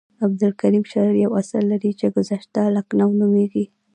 [0.25, 3.65] عبدالکریم شرر یو اثر لري چې ګذشته لکنهو نومیږي.